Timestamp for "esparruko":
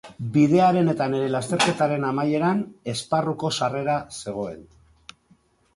2.95-3.53